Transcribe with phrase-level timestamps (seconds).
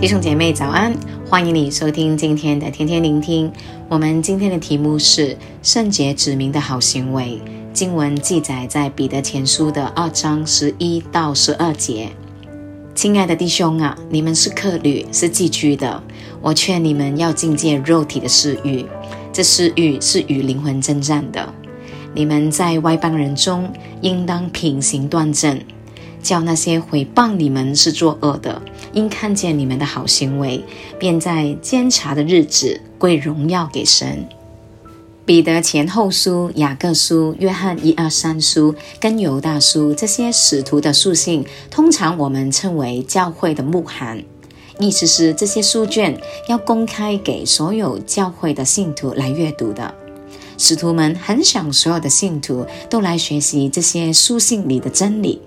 [0.00, 0.96] 弟兄姐妹早安，
[1.28, 3.50] 欢迎你收听今天的天天聆听。
[3.88, 7.42] 我们今天的题目是圣洁指明的好行为。
[7.72, 12.10] 经文记载在彼得前书的二章十一到十二节。
[12.94, 16.00] 亲爱的弟兄啊，你们是客旅，是寄居的。
[16.40, 18.86] 我劝你们要禁戒肉体的私欲，
[19.32, 21.52] 这私欲是与灵魂争战的。
[22.14, 23.68] 你们在外邦人中，
[24.00, 25.60] 应当品行端正。
[26.20, 28.60] 叫那些毁谤你们是作恶的，
[28.92, 30.64] 因看见你们的好行为，
[30.98, 34.26] 便在监察的日子归荣耀给神。
[35.24, 44.24] 彼得前后书、雅各书、约翰一二三书跟犹大书这些使徒的书信，通常我们称为教会的牧函，
[44.78, 46.18] 意思是这些书卷
[46.48, 49.94] 要公开给所有教会的信徒来阅读的。
[50.56, 55.42] 使徒们很想所有的信徒都来学习这些书信里的真理。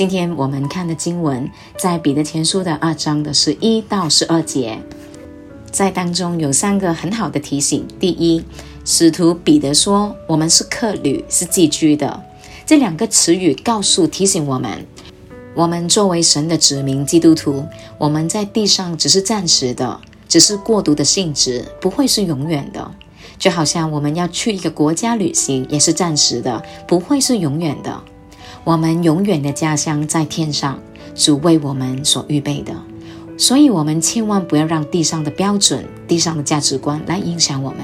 [0.00, 4.80] 今天我们看的经文在彼得前书的二章的十一到十二节，
[5.70, 7.86] 在当中有三个很好的提醒。
[7.98, 8.42] 第一，
[8.86, 12.18] 使徒彼得说：“我们是客旅，是寄居的。”
[12.64, 14.86] 这两个词语告诉提醒我们，
[15.54, 17.66] 我们作为神的子民，基督徒，
[17.98, 22.90] 我们在地上只是暂时的，只是过渡的性质，不会是永远的。
[23.38, 28.02] 就好像我们要去一个国家旅行，也是暂时的，不会是永远的。
[28.64, 30.78] 我们永远的家乡在天上，
[31.14, 32.74] 主为我们所预备的，
[33.38, 37.78] 所以，我们千万不要让地上的标准、地上的价值观来影响我们。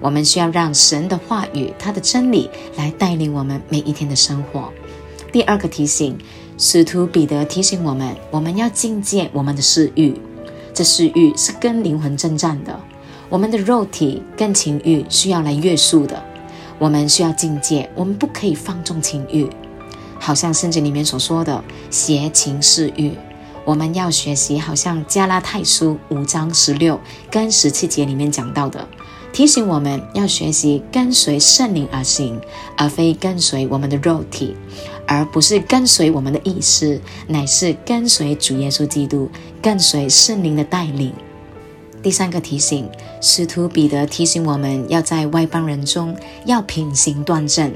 [0.00, 4.72] 我们需要让神的话语、他的真理来带领我们每一天的生活。
[5.30, 6.18] 第二个提醒，
[6.58, 10.20] 使徒彼得提醒我们，我们要禁戒我们的私欲，
[10.74, 12.78] 这私欲是跟灵魂争战的，
[13.28, 16.20] 我们的肉体跟情欲需要来约束的，
[16.80, 19.48] 我们需要禁戒，我们不可以放纵情欲。
[20.24, 23.10] 好像圣经里面所说的邪情私欲，
[23.64, 28.86] 我们要学习，好像加拉太书五章十六跟十七节里面讲到的，
[29.32, 32.40] 提醒我们要学习跟随圣灵而行，
[32.76, 34.54] 而非跟随我们的肉体，
[35.08, 39.28] 而不是跟随我们的意思，乃是跟随主耶稣基督，
[39.60, 41.12] 跟随圣灵的带领。
[42.00, 42.88] 第三个提醒，
[43.20, 46.16] 使徒彼得提醒我们要在外邦人中
[46.46, 47.74] 要品行端正。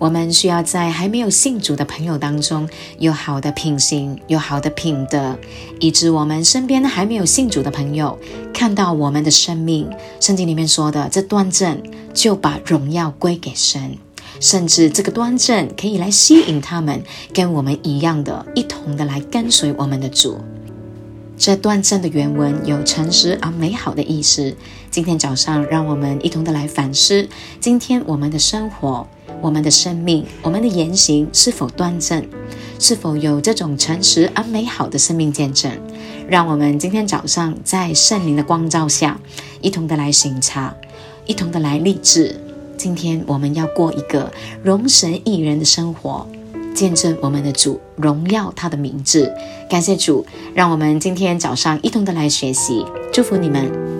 [0.00, 2.66] 我们需要在还没有信主的朋友当中
[2.98, 5.38] 有好的品行，有好的品德，
[5.78, 8.18] 以致我们身边还没有信主的朋友
[8.54, 11.82] 看到我们的生命，圣经里面说的这端正，
[12.14, 13.98] 就把荣耀归给神，
[14.40, 17.02] 甚至这个端正可以来吸引他们
[17.34, 20.38] 跟我们一样的，一同的来跟随我们的主。
[21.36, 24.56] 这端正的原文有诚实而美好的意思。
[24.90, 27.28] 今天早上，让我们一同的来反思，
[27.60, 29.06] 今天我们的生活。
[29.40, 32.24] 我们的生命，我们的言行是否端正？
[32.78, 35.70] 是否有这种诚实而美好的生命见证？
[36.28, 39.20] 让我们今天早上在圣灵的光照下，
[39.60, 40.74] 一同的来省察，
[41.26, 42.34] 一同的来立志。
[42.78, 46.26] 今天我们要过一个荣神益人的生活，
[46.74, 49.30] 见证我们的主，荣耀他的名字。
[49.68, 50.24] 感谢主，
[50.54, 53.99] 让我们今天早上一同的来学习，祝福你们。